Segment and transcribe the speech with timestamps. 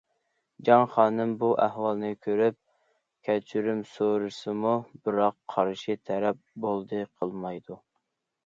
[0.67, 2.57] جاڭ خانىم بۇ ئەھۋالنى كۆرۈپ
[3.29, 4.73] كەچۈرۈم سورىسىمۇ،
[5.05, 7.83] بىراق قارشى تەرەپ بولدى قىلمايدۇ.